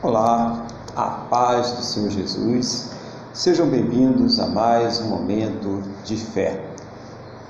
Olá, 0.00 0.64
a 0.94 1.06
paz 1.28 1.72
do 1.72 1.82
Senhor 1.82 2.08
Jesus. 2.10 2.90
Sejam 3.34 3.66
bem-vindos 3.66 4.38
a 4.38 4.46
mais 4.46 5.00
um 5.00 5.08
momento 5.08 5.82
de 6.04 6.16
fé. 6.16 6.64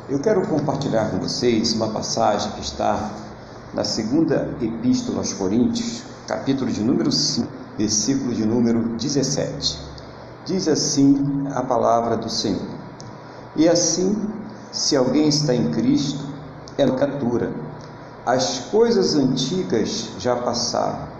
Eu 0.09 0.19
quero 0.19 0.41
compartilhar 0.49 1.11
com 1.11 1.19
vocês 1.19 1.75
uma 1.75 1.89
passagem 1.89 2.51
que 2.53 2.63
está 2.63 3.11
na 3.75 3.85
segunda 3.85 4.49
epístola 4.63 5.19
aos 5.19 5.35
Coríntios, 5.35 6.03
capítulo 6.27 6.73
de 6.73 6.81
número 6.83 7.13
5, 7.13 7.47
versículo 7.77 8.33
de 8.33 8.47
número 8.47 8.97
17. 8.97 9.79
Diz 10.47 10.69
assim 10.69 11.45
a 11.55 11.63
palavra 11.63 12.17
do 12.17 12.31
Senhor: 12.31 12.67
E 13.57 13.69
assim, 13.69 14.27
se 14.73 14.97
alguém 14.97 15.29
está 15.29 15.55
em 15.55 15.71
Cristo, 15.71 16.25
é 16.79 16.87
criatura. 16.87 17.53
As 18.25 18.61
coisas 18.71 19.17
antigas 19.17 20.13
já 20.19 20.35
passaram 20.35 21.18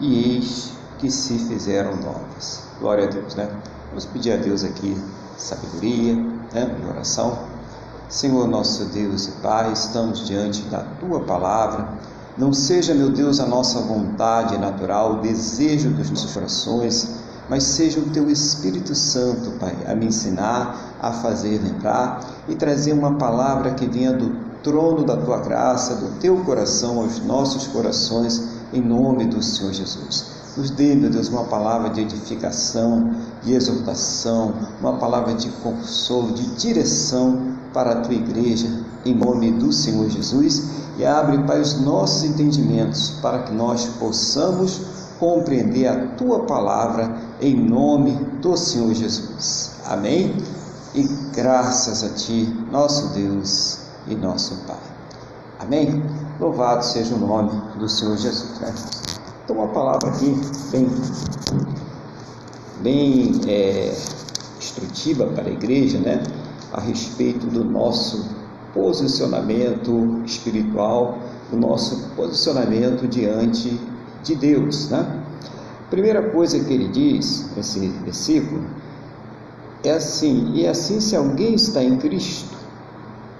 e 0.00 0.36
eis 0.36 0.72
que 0.98 1.10
se 1.10 1.38
fizeram 1.38 1.96
novas. 1.96 2.64
Glória 2.78 3.06
a 3.06 3.10
Deus, 3.10 3.34
né? 3.34 3.48
Vamos 3.88 4.06
pedir 4.06 4.32
a 4.32 4.36
Deus 4.36 4.64
aqui 4.64 4.96
sabedoria, 5.36 6.14
né? 6.52 6.76
Oração. 6.88 7.38
Senhor 8.08 8.46
nosso 8.46 8.84
Deus 8.86 9.26
e 9.26 9.30
Pai, 9.42 9.72
estamos 9.72 10.26
diante 10.26 10.62
da 10.62 10.80
Tua 11.00 11.20
palavra. 11.20 11.88
Não 12.36 12.52
seja, 12.52 12.94
meu 12.94 13.10
Deus, 13.10 13.40
a 13.40 13.46
nossa 13.46 13.80
vontade 13.80 14.56
natural, 14.58 15.14
o 15.14 15.20
desejo 15.20 15.90
dos 15.90 16.08
nossos 16.10 16.32
corações, 16.32 17.08
mas 17.48 17.64
seja 17.64 18.00
o 18.00 18.10
Teu 18.10 18.30
Espírito 18.30 18.94
Santo, 18.94 19.52
Pai, 19.58 19.76
a 19.86 19.94
me 19.94 20.06
ensinar, 20.06 20.96
a 21.00 21.12
fazer 21.12 21.60
lembrar 21.62 22.20
e 22.48 22.54
trazer 22.54 22.92
uma 22.92 23.14
palavra 23.14 23.72
que 23.72 23.86
venha 23.86 24.12
do 24.12 24.30
trono 24.62 25.04
da 25.04 25.16
Tua 25.16 25.38
graça, 25.38 25.96
do 25.96 26.18
Teu 26.20 26.36
coração 26.44 27.00
aos 27.00 27.18
nossos 27.18 27.66
corações 27.66 28.51
em 28.72 28.80
nome 28.80 29.26
do 29.26 29.42
Senhor 29.42 29.72
Jesus. 29.72 30.42
Nos 30.56 30.70
dê, 30.70 30.94
meu 30.94 31.10
Deus, 31.10 31.28
uma 31.28 31.44
palavra 31.44 31.90
de 31.90 32.02
edificação, 32.02 33.14
de 33.42 33.54
exortação, 33.54 34.54
uma 34.80 34.98
palavra 34.98 35.34
de 35.34 35.48
consolo, 35.48 36.32
de 36.32 36.46
direção 36.56 37.56
para 37.72 37.92
a 37.92 38.00
tua 38.02 38.14
igreja, 38.14 38.68
em 39.04 39.14
nome 39.14 39.50
do 39.52 39.72
Senhor 39.72 40.08
Jesus, 40.10 40.70
e 40.98 41.06
abre, 41.06 41.42
Pai, 41.44 41.60
os 41.60 41.80
nossos 41.80 42.24
entendimentos 42.24 43.14
para 43.22 43.44
que 43.44 43.52
nós 43.52 43.86
possamos 43.98 44.82
compreender 45.18 45.86
a 45.86 46.08
tua 46.16 46.44
palavra 46.44 47.16
em 47.40 47.56
nome 47.56 48.12
do 48.42 48.56
Senhor 48.56 48.92
Jesus. 48.92 49.70
Amém? 49.86 50.36
E 50.94 51.02
graças 51.34 52.04
a 52.04 52.10
ti, 52.10 52.46
nosso 52.70 53.14
Deus 53.14 53.78
e 54.06 54.14
nosso 54.14 54.54
Pai. 54.66 54.76
Amém? 55.58 56.21
Louvado 56.42 56.84
seja 56.84 57.14
o 57.14 57.18
nome 57.18 57.52
do 57.78 57.88
Senhor 57.88 58.16
Jesus. 58.16 58.58
Né? 58.58 58.74
Então, 59.44 59.58
uma 59.58 59.68
palavra 59.68 60.08
aqui 60.08 60.36
bem, 60.72 60.88
bem 62.80 63.40
é, 63.46 63.94
instrutiva 64.58 65.26
para 65.26 65.44
a 65.44 65.52
igreja, 65.52 66.00
né? 66.00 66.20
A 66.72 66.80
respeito 66.80 67.46
do 67.46 67.62
nosso 67.62 68.28
posicionamento 68.74 70.20
espiritual, 70.24 71.16
do 71.48 71.56
nosso 71.56 72.10
posicionamento 72.16 73.06
diante 73.06 73.80
de 74.24 74.34
Deus, 74.34 74.90
né? 74.90 75.22
Primeira 75.90 76.30
coisa 76.30 76.58
que 76.58 76.72
ele 76.72 76.88
diz 76.88 77.54
nesse 77.56 77.86
versículo 78.04 78.64
é 79.84 79.92
assim: 79.92 80.50
e 80.54 80.66
assim, 80.66 80.98
se 80.98 81.14
alguém 81.14 81.54
está 81.54 81.84
em 81.84 81.98
Cristo, 81.98 82.56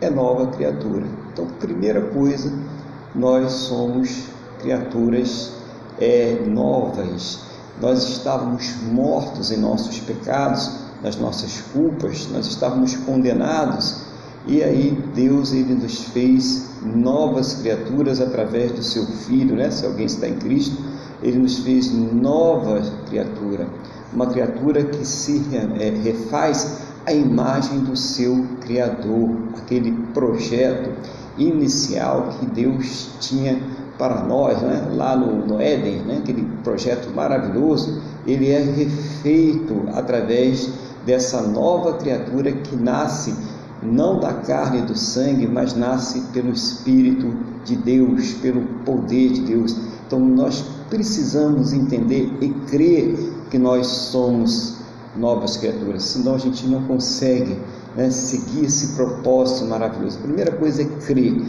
é 0.00 0.08
nova 0.08 0.46
criatura. 0.52 1.04
Então, 1.32 1.46
primeira 1.58 2.00
coisa 2.00 2.70
nós 3.14 3.52
somos 3.52 4.24
criaturas 4.60 5.52
é, 5.98 6.42
novas. 6.46 7.40
Nós 7.80 8.08
estávamos 8.08 8.74
mortos 8.82 9.50
em 9.50 9.56
nossos 9.56 9.98
pecados, 10.00 10.70
nas 11.02 11.16
nossas 11.16 11.60
culpas, 11.72 12.28
nós 12.30 12.46
estávamos 12.46 12.96
condenados. 12.96 14.02
E 14.46 14.62
aí 14.62 14.98
Deus 15.14 15.52
ele 15.52 15.74
nos 15.74 16.04
fez 16.04 16.70
novas 16.82 17.54
criaturas 17.54 18.20
através 18.20 18.72
do 18.72 18.82
seu 18.82 19.06
Filho, 19.06 19.56
né? 19.56 19.70
Se 19.70 19.86
alguém 19.86 20.06
está 20.06 20.28
em 20.28 20.36
Cristo, 20.36 20.76
ele 21.22 21.38
nos 21.38 21.58
fez 21.58 21.92
nova 21.92 22.82
criatura, 23.08 23.68
uma 24.12 24.26
criatura 24.26 24.84
que 24.84 25.06
se 25.06 25.42
é, 25.78 25.90
refaz 25.90 26.78
a 27.06 27.12
imagem 27.12 27.80
do 27.80 27.96
seu 27.96 28.46
Criador, 28.60 29.30
aquele 29.56 29.92
projeto 30.12 30.90
inicial 31.38 32.30
que 32.38 32.46
Deus 32.46 33.10
tinha 33.20 33.60
para 33.98 34.22
nós, 34.22 34.60
né? 34.60 34.88
lá 34.94 35.16
no, 35.16 35.46
no 35.46 35.60
Éden, 35.60 36.02
né? 36.02 36.18
aquele 36.18 36.42
projeto 36.64 37.10
maravilhoso, 37.14 38.00
ele 38.26 38.50
é 38.50 38.60
refeito 38.60 39.84
através 39.94 40.70
dessa 41.04 41.42
nova 41.42 41.94
criatura 41.94 42.52
que 42.52 42.76
nasce 42.76 43.34
não 43.82 44.20
da 44.20 44.32
carne 44.32 44.78
e 44.78 44.82
do 44.82 44.96
sangue, 44.96 45.46
mas 45.46 45.74
nasce 45.74 46.20
pelo 46.32 46.50
Espírito 46.50 47.34
de 47.64 47.76
Deus, 47.76 48.32
pelo 48.34 48.62
poder 48.84 49.32
de 49.32 49.40
Deus. 49.42 49.76
Então 50.06 50.20
nós 50.20 50.64
precisamos 50.88 51.72
entender 51.72 52.32
e 52.40 52.50
crer 52.70 53.16
que 53.50 53.58
nós 53.58 53.86
somos 53.86 54.76
novas 55.16 55.56
criaturas, 55.56 56.04
senão 56.04 56.36
a 56.36 56.38
gente 56.38 56.66
não 56.66 56.82
consegue 56.84 57.58
né, 57.96 58.10
seguir 58.10 58.66
esse 58.66 58.94
propósito 58.94 59.66
maravilhoso. 59.66 60.18
A 60.18 60.22
primeira 60.22 60.52
coisa 60.52 60.82
é 60.82 60.86
crer. 61.06 61.42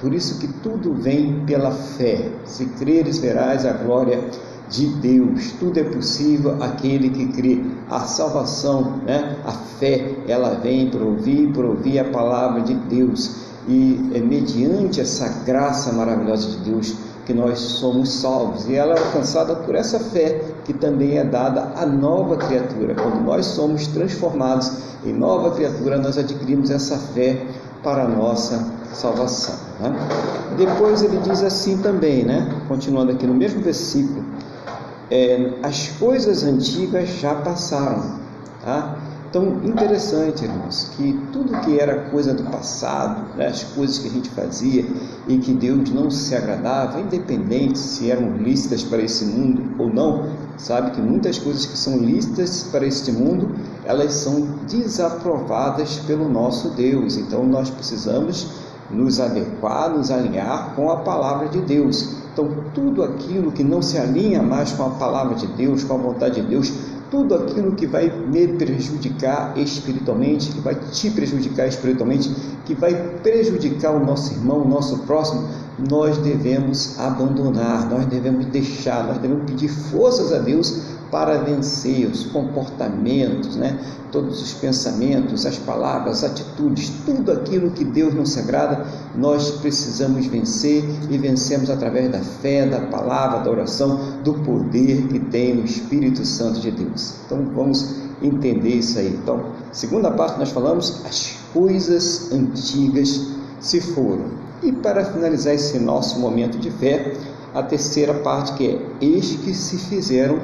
Por 0.00 0.14
isso 0.14 0.38
que 0.38 0.48
tudo 0.62 0.94
vem 0.94 1.44
pela 1.44 1.70
fé. 1.70 2.30
Se 2.44 2.64
creres, 2.64 3.18
verás 3.18 3.66
a 3.66 3.72
glória 3.72 4.18
de 4.70 4.86
Deus. 4.86 5.52
Tudo 5.58 5.78
é 5.78 5.84
possível 5.84 6.56
aquele 6.62 7.10
que 7.10 7.26
crê. 7.28 7.62
A 7.90 8.00
salvação, 8.00 9.02
né? 9.04 9.36
a 9.44 9.52
fé, 9.52 10.16
ela 10.26 10.54
vem 10.54 10.88
por 10.88 11.02
ouvir, 11.02 11.52
por 11.52 11.64
ouvir 11.66 11.98
a 11.98 12.04
palavra 12.04 12.62
de 12.62 12.74
Deus. 12.74 13.50
E 13.68 14.10
é 14.14 14.20
mediante 14.20 15.00
essa 15.00 15.28
graça 15.44 15.92
maravilhosa 15.92 16.48
de 16.48 16.70
Deus 16.70 16.94
que 17.26 17.34
nós 17.34 17.58
somos 17.58 18.10
salvos. 18.14 18.66
E 18.68 18.74
ela 18.74 18.94
é 18.94 18.98
alcançada 18.98 19.54
por 19.54 19.74
essa 19.74 20.00
fé 20.00 20.40
que 20.70 20.78
também 20.78 21.18
é 21.18 21.24
dada 21.24 21.72
à 21.74 21.84
nova 21.84 22.36
criatura. 22.36 22.94
Quando 22.94 23.24
nós 23.24 23.44
somos 23.46 23.88
transformados 23.88 24.72
em 25.04 25.12
nova 25.12 25.50
criatura, 25.50 25.98
nós 25.98 26.16
adquirimos 26.16 26.70
essa 26.70 26.96
fé 26.96 27.44
para 27.82 28.04
a 28.04 28.08
nossa 28.08 28.64
salvação. 28.92 29.56
Né? 29.80 29.92
Depois 30.56 31.02
ele 31.02 31.16
diz 31.18 31.42
assim 31.42 31.78
também, 31.78 32.24
né? 32.24 32.48
continuando 32.68 33.10
aqui 33.10 33.26
no 33.26 33.34
mesmo 33.34 33.60
versículo: 33.60 34.24
é, 35.10 35.54
as 35.60 35.88
coisas 35.98 36.44
antigas 36.44 37.08
já 37.08 37.34
passaram. 37.34 38.20
Tá? 38.64 38.94
Então, 39.30 39.60
interessante, 39.62 40.42
irmãos, 40.42 40.90
que 40.96 41.12
tudo 41.32 41.60
que 41.60 41.78
era 41.78 42.10
coisa 42.10 42.34
do 42.34 42.42
passado, 42.50 43.36
né, 43.36 43.46
as 43.46 43.62
coisas 43.62 44.00
que 44.00 44.08
a 44.08 44.10
gente 44.10 44.28
fazia 44.30 44.84
e 45.28 45.38
que 45.38 45.52
Deus 45.52 45.88
não 45.90 46.10
se 46.10 46.34
agradava, 46.34 47.00
independente 47.00 47.78
se 47.78 48.10
eram 48.10 48.38
lícitas 48.38 48.82
para 48.82 49.00
esse 49.00 49.24
mundo 49.24 49.62
ou 49.78 49.88
não, 49.88 50.30
sabe 50.56 50.90
que 50.90 51.00
muitas 51.00 51.38
coisas 51.38 51.64
que 51.64 51.78
são 51.78 51.98
lícitas 51.98 52.64
para 52.72 52.84
este 52.84 53.12
mundo, 53.12 53.54
elas 53.84 54.14
são 54.14 54.48
desaprovadas 54.68 55.98
pelo 55.98 56.28
nosso 56.28 56.70
Deus. 56.70 57.16
Então, 57.16 57.46
nós 57.46 57.70
precisamos 57.70 58.48
nos 58.90 59.20
adequar, 59.20 59.90
nos 59.90 60.10
alinhar 60.10 60.74
com 60.74 60.90
a 60.90 60.96
palavra 60.96 61.48
de 61.48 61.60
Deus. 61.60 62.16
Então, 62.32 62.48
tudo 62.74 63.04
aquilo 63.04 63.52
que 63.52 63.62
não 63.62 63.80
se 63.80 63.96
alinha 63.96 64.42
mais 64.42 64.72
com 64.72 64.84
a 64.84 64.90
palavra 64.90 65.36
de 65.36 65.46
Deus, 65.46 65.84
com 65.84 65.94
a 65.94 65.98
vontade 65.98 66.40
de 66.40 66.48
Deus, 66.48 66.72
tudo 67.10 67.34
aquilo 67.34 67.72
que 67.72 67.86
vai 67.86 68.08
me 68.08 68.46
prejudicar 68.48 69.56
espiritualmente, 69.58 70.52
que 70.52 70.60
vai 70.60 70.74
te 70.74 71.10
prejudicar 71.10 71.66
espiritualmente, 71.66 72.30
que 72.64 72.74
vai 72.74 72.94
prejudicar 73.22 73.92
o 73.92 74.04
nosso 74.04 74.32
irmão, 74.32 74.62
o 74.62 74.68
nosso 74.68 74.98
próximo, 75.00 75.48
nós 75.90 76.18
devemos 76.18 76.98
abandonar, 76.98 77.88
nós 77.90 78.06
devemos 78.06 78.46
deixar, 78.46 79.06
nós 79.06 79.18
devemos 79.18 79.44
pedir 79.44 79.68
forças 79.68 80.32
a 80.32 80.38
Deus 80.38 80.99
para 81.10 81.38
vencer 81.38 82.06
os 82.06 82.26
comportamentos, 82.26 83.56
né? 83.56 83.78
todos 84.10 84.40
os 84.42 84.52
pensamentos, 84.54 85.46
as 85.46 85.56
palavras, 85.58 86.22
as 86.22 86.30
atitudes, 86.30 86.92
tudo 87.04 87.32
aquilo 87.32 87.70
que 87.70 87.84
Deus 87.84 88.14
não 88.14 88.26
se 88.26 88.38
agrada, 88.38 88.86
nós 89.14 89.50
precisamos 89.52 90.26
vencer 90.26 90.84
e 91.08 91.18
vencemos 91.18 91.70
através 91.70 92.10
da 92.10 92.20
fé, 92.20 92.66
da 92.66 92.80
palavra, 92.80 93.40
da 93.40 93.50
oração, 93.50 94.20
do 94.22 94.34
poder 94.34 95.06
que 95.08 95.18
tem 95.18 95.54
no 95.54 95.64
Espírito 95.64 96.24
Santo 96.24 96.60
de 96.60 96.70
Deus. 96.70 97.14
Então 97.26 97.44
vamos 97.54 97.94
entender 98.22 98.76
isso 98.76 98.98
aí. 98.98 99.18
Então, 99.22 99.46
segunda 99.72 100.10
parte 100.10 100.38
nós 100.38 100.50
falamos 100.50 101.04
as 101.04 101.36
coisas 101.52 102.30
antigas 102.32 103.28
se 103.60 103.80
foram. 103.80 104.26
E 104.62 104.72
para 104.72 105.04
finalizar 105.04 105.54
esse 105.54 105.78
nosso 105.78 106.18
momento 106.18 106.58
de 106.58 106.70
fé, 106.70 107.14
a 107.54 107.62
terceira 107.62 108.14
parte 108.14 108.52
que 108.54 108.68
é 108.68 108.78
eis 109.00 109.36
que 109.36 109.54
se 109.54 109.78
fizeram 109.78 110.38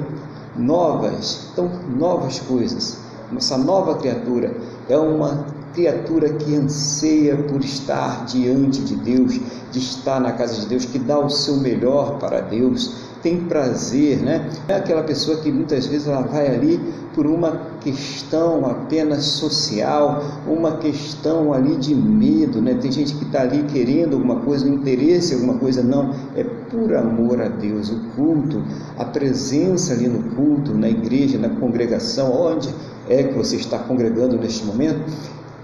novas, 0.59 1.49
então 1.53 1.71
novas 1.97 2.39
coisas. 2.41 2.99
Essa 3.37 3.59
nova 3.59 3.97
criatura 3.97 4.57
é 4.89 4.97
uma 4.97 5.47
criatura 5.75 6.33
que 6.35 6.55
anseia 6.55 7.37
por 7.37 7.61
estar 7.63 8.25
diante 8.25 8.81
de 8.83 8.97
Deus, 8.97 9.39
de 9.71 9.79
estar 9.79 10.21
na 10.21 10.33
casa 10.33 10.61
de 10.61 10.67
Deus, 10.67 10.87
que 10.87 10.99
dá 10.99 11.19
o 11.19 11.29
seu 11.29 11.57
melhor 11.57 12.19
para 12.19 12.41
Deus, 12.41 13.06
tem 13.27 13.41
prazer, 13.41 14.19
né? 14.19 14.49
É 14.69 14.75
aquela 14.75 15.03
pessoa 15.03 15.39
que 15.39 15.51
muitas 15.51 15.85
vezes 15.87 16.07
ela 16.07 16.23
vai 16.23 16.47
ali 16.47 16.81
por 17.13 17.27
uma 17.27 17.61
questão 17.81 18.65
apenas 18.65 19.25
social, 19.25 20.23
uma 20.47 20.77
questão 20.77 21.53
ali 21.53 21.75
de 21.75 21.93
medo, 21.93 22.63
né? 22.63 22.75
Tem 22.75 22.93
gente 22.93 23.17
que 23.17 23.25
está 23.25 23.43
ali 23.43 23.65
querendo 23.65 24.15
alguma 24.15 24.37
coisa, 24.43 24.65
um 24.65 24.75
interesse 24.75 25.35
alguma 25.35 25.55
coisa, 25.55 25.83
não, 25.83 26.15
é 26.37 26.45
por 26.45 26.95
amor 26.95 27.43
a 27.43 27.49
Deus, 27.49 27.91
o 27.91 27.99
culto, 28.15 28.63
a 28.97 29.05
presença 29.05 29.93
ali 29.93 30.07
no 30.07 30.23
culto, 30.37 30.73
na 30.73 30.89
igreja, 30.89 31.37
na 31.37 31.49
congregação, 31.49 32.31
onde 32.31 32.73
é 33.09 33.25
que 33.25 33.35
você 33.37 33.57
está 33.57 33.81
congregando 33.81 34.37
neste 34.37 34.65
momento, 34.65 35.01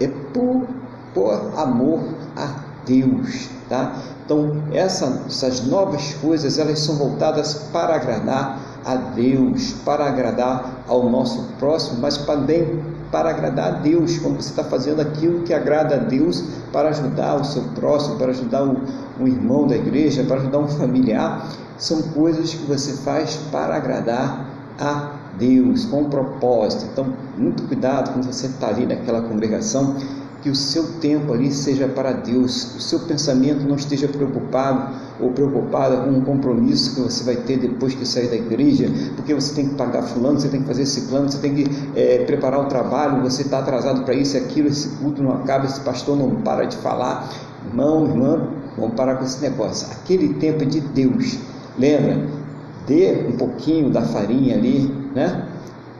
é 0.00 0.08
por, 0.34 0.66
por 1.14 1.32
amor 1.56 2.00
a 2.34 2.61
Deus, 2.86 3.48
tá? 3.68 3.96
Então, 4.24 4.62
essa, 4.72 5.22
essas 5.26 5.66
novas 5.66 6.14
coisas, 6.14 6.58
elas 6.58 6.78
são 6.78 6.96
voltadas 6.96 7.54
para 7.72 7.96
agradar 7.96 8.60
a 8.84 8.94
Deus, 8.94 9.74
para 9.84 10.06
agradar 10.06 10.84
ao 10.88 11.08
nosso 11.08 11.42
próximo, 11.58 12.00
mas 12.00 12.16
também 12.18 12.82
para 13.10 13.30
agradar 13.30 13.66
a 13.66 13.70
Deus, 13.78 14.18
quando 14.18 14.40
você 14.40 14.50
está 14.50 14.64
fazendo 14.64 15.00
aquilo 15.00 15.42
que 15.42 15.52
agrada 15.52 15.96
a 15.96 15.98
Deus, 15.98 16.42
para 16.72 16.88
ajudar 16.88 17.36
o 17.36 17.44
seu 17.44 17.62
próximo, 17.74 18.16
para 18.16 18.30
ajudar 18.30 18.64
um, 18.64 18.76
um 19.20 19.26
irmão 19.26 19.66
da 19.66 19.76
igreja, 19.76 20.24
para 20.24 20.36
ajudar 20.36 20.58
um 20.58 20.68
familiar, 20.68 21.48
são 21.76 22.00
coisas 22.02 22.54
que 22.54 22.64
você 22.64 22.94
faz 23.02 23.36
para 23.50 23.76
agradar 23.76 24.46
a 24.80 25.10
Deus, 25.38 25.84
com 25.84 26.02
um 26.02 26.10
propósito. 26.10 26.86
Então, 26.90 27.12
muito 27.36 27.62
cuidado 27.64 28.12
quando 28.12 28.24
você 28.24 28.46
está 28.46 28.68
ali 28.68 28.86
naquela 28.86 29.20
congregação 29.20 29.96
que 30.42 30.50
o 30.50 30.56
seu 30.56 30.84
tempo 31.00 31.32
ali 31.32 31.52
seja 31.52 31.86
para 31.86 32.12
Deus, 32.12 32.74
o 32.74 32.80
seu 32.80 33.00
pensamento 33.00 33.66
não 33.66 33.76
esteja 33.76 34.08
preocupado 34.08 34.92
ou 35.20 35.30
preocupada 35.30 35.98
com 35.98 36.10
um 36.10 36.20
compromisso 36.20 36.96
que 36.96 37.00
você 37.00 37.22
vai 37.22 37.36
ter 37.36 37.58
depois 37.58 37.94
que 37.94 38.04
sair 38.04 38.28
da 38.28 38.34
igreja, 38.34 38.90
porque 39.14 39.32
você 39.32 39.54
tem 39.54 39.68
que 39.68 39.76
pagar 39.76 40.02
fulano, 40.02 40.40
você 40.40 40.48
tem 40.48 40.60
que 40.60 40.66
fazer 40.66 40.82
esse 40.82 41.02
plano, 41.02 41.30
você 41.30 41.38
tem 41.38 41.54
que 41.54 41.64
é, 41.94 42.24
preparar 42.24 42.60
o 42.60 42.64
trabalho, 42.64 43.22
você 43.22 43.42
está 43.42 43.60
atrasado 43.60 44.02
para 44.02 44.14
isso 44.14 44.36
e 44.36 44.40
aquilo, 44.40 44.66
esse 44.68 44.88
culto 44.96 45.22
não 45.22 45.32
acaba, 45.32 45.64
esse 45.64 45.80
pastor 45.80 46.18
não 46.18 46.42
para 46.42 46.64
de 46.64 46.76
falar. 46.78 47.30
Irmão, 47.68 48.04
irmã, 48.04 48.48
vamos 48.76 48.96
parar 48.96 49.16
com 49.16 49.24
esse 49.24 49.40
negócio. 49.40 49.86
Aquele 49.92 50.34
tempo 50.34 50.64
é 50.64 50.66
de 50.66 50.80
Deus. 50.80 51.38
Lembra? 51.78 52.26
Dê 52.88 53.26
um 53.28 53.36
pouquinho 53.36 53.90
da 53.90 54.02
farinha 54.02 54.56
ali, 54.56 54.92
né? 55.14 55.46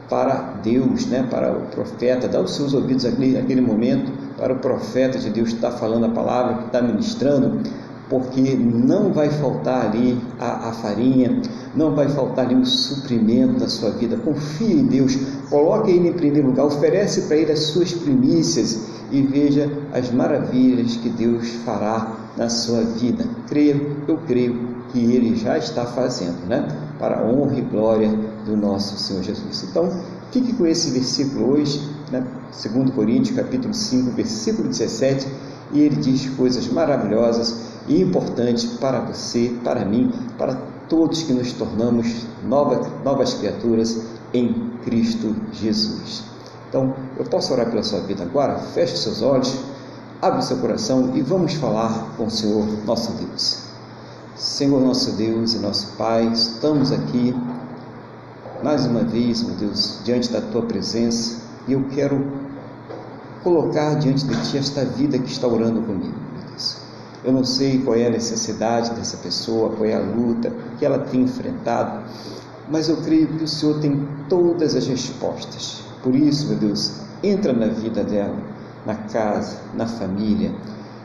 Para 0.09 0.59
Deus, 0.61 1.05
né? 1.05 1.25
Para 1.31 1.53
o 1.53 1.61
profeta, 1.67 2.27
dá 2.27 2.41
os 2.41 2.53
seus 2.53 2.73
ouvidos 2.73 3.05
ali 3.05 3.31
naquele 3.31 3.61
momento 3.61 4.22
para 4.43 4.51
o 4.51 4.59
profeta 4.59 5.17
de 5.17 5.29
Deus 5.29 5.51
que 5.51 5.55
está 5.55 5.71
falando 5.71 6.05
a 6.05 6.09
palavra, 6.09 6.55
que 6.55 6.65
está 6.65 6.81
ministrando, 6.81 7.61
porque 8.09 8.57
não 8.57 9.13
vai 9.13 9.29
faltar 9.29 9.85
ali 9.85 10.19
a, 10.37 10.67
a, 10.67 10.73
farinha, 10.73 11.41
não 11.73 11.95
vai 11.95 12.09
faltar 12.09 12.47
ali 12.47 12.55
o 12.55 12.65
suprimento 12.65 13.57
da 13.57 13.69
sua 13.69 13.91
vida. 13.91 14.17
Confie 14.17 14.81
em 14.81 14.85
Deus, 14.85 15.17
coloque 15.49 15.91
Ele 15.91 16.09
em 16.09 16.13
primeiro 16.13 16.49
lugar, 16.49 16.65
oferece 16.65 17.21
para 17.21 17.37
Ele 17.37 17.53
as 17.53 17.59
suas 17.59 17.93
primícias 17.93 18.81
e 19.09 19.21
veja 19.21 19.71
as 19.93 20.11
maravilhas 20.11 20.97
que 20.97 21.07
Deus 21.07 21.47
fará 21.63 22.13
na 22.35 22.49
sua 22.49 22.81
vida. 22.81 23.25
Creio, 23.47 23.95
eu 24.09 24.17
creio 24.27 24.73
que 24.91 24.99
Ele 24.99 25.37
já 25.37 25.57
está 25.57 25.85
fazendo, 25.85 26.45
né? 26.49 26.67
Para 26.99 27.21
a 27.21 27.23
honra 27.25 27.57
e 27.57 27.61
glória 27.61 28.09
do 28.45 28.57
nosso 28.57 28.97
Senhor 28.97 29.23
Jesus. 29.23 29.65
Então, 29.69 29.89
fique 30.31 30.51
com 30.51 30.67
esse 30.67 30.91
versículo 30.91 31.53
hoje 31.53 31.92
né? 32.13 32.23
2 32.51 32.91
Coríntios 32.91 33.35
capítulo 33.35 33.73
5, 33.73 34.11
versículo 34.11 34.69
17, 34.69 35.27
e 35.71 35.81
ele 35.81 35.95
diz 35.95 36.29
coisas 36.37 36.67
maravilhosas 36.67 37.73
e 37.87 37.99
importantes 37.99 38.65
para 38.77 38.99
você, 38.99 39.51
para 39.63 39.83
mim, 39.83 40.13
para 40.37 40.55
todos 40.87 41.23
que 41.23 41.33
nos 41.33 41.51
tornamos 41.53 42.25
novas, 42.47 42.87
novas 43.03 43.33
criaturas 43.33 44.03
em 44.31 44.71
Cristo 44.83 45.35
Jesus. 45.51 46.23
Então, 46.69 46.93
eu 47.17 47.25
posso 47.25 47.51
orar 47.53 47.69
pela 47.69 47.83
sua 47.83 47.99
vida 48.01 48.23
agora? 48.23 48.57
Feche 48.59 48.95
seus 48.95 49.21
olhos, 49.21 49.55
abre 50.21 50.43
seu 50.43 50.57
coração 50.57 51.11
e 51.15 51.21
vamos 51.21 51.53
falar 51.55 52.13
com 52.15 52.25
o 52.25 52.31
Senhor 52.31 52.65
nosso 52.85 53.11
Deus. 53.13 53.63
Senhor 54.35 54.81
nosso 54.81 55.11
Deus 55.11 55.53
e 55.53 55.59
nosso 55.59 55.95
Pai, 55.97 56.25
estamos 56.27 56.91
aqui 56.91 57.35
mais 58.63 58.85
uma 58.85 59.01
vez, 59.01 59.43
meu 59.43 59.55
Deus, 59.55 59.99
diante 60.03 60.31
da 60.31 60.41
tua 60.41 60.63
presença 60.63 61.43
e 61.67 61.73
eu 61.73 61.85
quero 61.91 62.25
colocar 63.43 63.95
diante 63.95 64.25
de 64.25 64.49
Ti 64.49 64.57
esta 64.57 64.85
vida 64.85 65.17
que 65.19 65.31
está 65.31 65.47
orando 65.47 65.81
comigo. 65.81 66.23
Eu 67.23 67.31
não 67.31 67.45
sei 67.45 67.79
qual 67.79 67.95
é 67.95 68.07
a 68.07 68.09
necessidade 68.09 68.91
dessa 68.91 69.15
pessoa, 69.17 69.69
qual 69.69 69.85
é 69.85 69.93
a 69.93 69.99
luta 69.99 70.51
que 70.77 70.85
ela 70.85 70.99
tem 70.99 71.21
enfrentado, 71.21 72.03
mas 72.69 72.89
eu 72.89 72.97
creio 72.97 73.27
que 73.27 73.45
o 73.45 73.47
Senhor 73.47 73.79
tem 73.79 74.05
todas 74.27 74.75
as 74.75 74.85
respostas. 74.87 75.81
Por 76.01 76.13
isso, 76.15 76.47
meu 76.47 76.57
Deus, 76.57 76.99
entra 77.23 77.53
na 77.53 77.67
vida 77.67 78.03
dela, 78.03 78.35
na 78.85 78.95
casa, 78.95 79.57
na 79.73 79.87
família. 79.87 80.51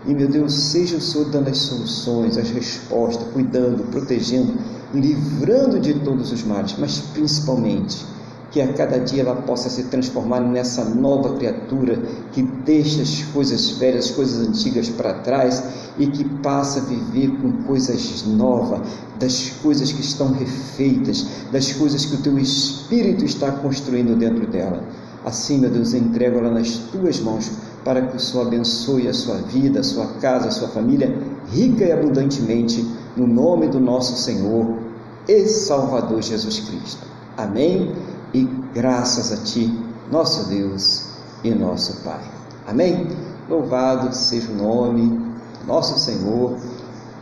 E, 0.06 0.14
meu 0.14 0.26
Deus, 0.26 0.54
seja 0.54 0.96
o 0.96 1.00
Senhor 1.00 1.28
dando 1.30 1.50
as 1.50 1.58
soluções, 1.58 2.36
as 2.36 2.50
respostas, 2.50 3.28
cuidando, 3.32 3.88
protegendo, 3.90 4.54
livrando 4.92 5.78
de 5.78 5.94
todos 6.00 6.32
os 6.32 6.42
males, 6.42 6.74
mas 6.78 6.98
principalmente 6.98 8.04
que 8.50 8.60
a 8.60 8.72
cada 8.72 8.98
dia 8.98 9.22
ela 9.22 9.36
possa 9.36 9.68
se 9.68 9.84
transformar 9.84 10.40
nessa 10.40 10.84
nova 10.84 11.36
criatura 11.36 12.00
que 12.32 12.42
deixa 12.42 13.02
as 13.02 13.22
coisas 13.24 13.72
velhas, 13.72 14.06
as 14.06 14.10
coisas 14.12 14.48
antigas 14.48 14.88
para 14.88 15.14
trás 15.14 15.62
e 15.98 16.06
que 16.06 16.24
passa 16.24 16.80
a 16.80 16.84
viver 16.84 17.30
com 17.42 17.64
coisas 17.64 18.24
novas, 18.26 18.80
das 19.18 19.50
coisas 19.62 19.92
que 19.92 20.00
estão 20.00 20.32
refeitas, 20.32 21.26
das 21.52 21.72
coisas 21.72 22.06
que 22.06 22.14
o 22.14 22.22
teu 22.22 22.38
Espírito 22.38 23.24
está 23.24 23.50
construindo 23.50 24.16
dentro 24.16 24.46
dela. 24.46 24.82
Assim, 25.24 25.58
meu 25.58 25.68
Deus, 25.68 25.92
eu 25.92 26.00
entrego 26.00 26.38
ela 26.38 26.50
nas 26.50 26.70
tuas 26.90 27.20
mãos 27.20 27.50
para 27.84 28.02
que 28.02 28.16
o 28.16 28.20
Senhor 28.20 28.46
abençoe 28.46 29.08
a 29.08 29.14
sua 29.14 29.36
vida, 29.36 29.80
a 29.80 29.84
sua 29.84 30.06
casa, 30.20 30.48
a 30.48 30.50
sua 30.50 30.68
família, 30.68 31.14
rica 31.50 31.84
e 31.84 31.92
abundantemente, 31.92 32.86
no 33.16 33.26
nome 33.26 33.68
do 33.68 33.80
nosso 33.80 34.16
Senhor 34.16 34.78
e 35.26 35.46
Salvador 35.46 36.22
Jesus 36.22 36.60
Cristo. 36.60 37.06
Amém 37.36 37.92
e 38.34 38.44
graças 38.74 39.32
a 39.32 39.36
Ti, 39.44 39.72
nosso 40.10 40.48
Deus 40.48 41.08
e 41.42 41.50
nosso 41.50 42.02
Pai. 42.02 42.20
Amém? 42.66 43.08
Louvado 43.48 44.14
seja 44.14 44.50
o 44.50 44.54
nome 44.54 45.08
do 45.08 45.66
nosso 45.66 45.98
Senhor 45.98 46.56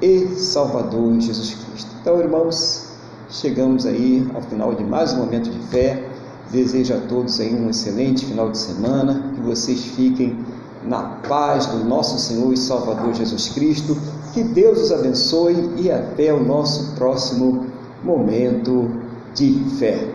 e 0.03 0.27
Salvador 0.37 1.21
Jesus 1.21 1.55
Cristo. 1.55 1.91
Então, 2.01 2.19
irmãos, 2.19 2.89
chegamos 3.31 3.87
aí 3.87 4.29
ao 4.35 4.43
final 4.43 4.75
de 4.75 4.85
mais 4.85 5.13
um 5.13 5.19
momento 5.19 5.51
de 5.51 5.59
fé. 5.69 6.09
Desejo 6.51 6.95
a 6.95 7.01
todos 7.01 7.41
aí 7.41 7.55
um 7.55 7.71
excelente 7.71 8.25
final 8.25 8.51
de 8.51 8.59
semana, 8.59 9.33
que 9.35 9.41
vocês 9.41 9.85
fiquem 9.85 10.39
na 10.85 11.03
paz 11.29 11.67
do 11.67 11.85
nosso 11.85 12.19
Senhor 12.19 12.53
e 12.53 12.57
Salvador 12.57 13.15
Jesus 13.15 13.49
Cristo. 13.49 13.97
Que 14.33 14.45
Deus 14.45 14.81
os 14.83 14.93
abençoe 14.93 15.71
e 15.77 15.91
até 15.91 16.33
o 16.33 16.45
nosso 16.45 16.95
próximo 16.95 17.67
momento 18.05 18.91
de 19.35 19.53
fé. 19.79 20.09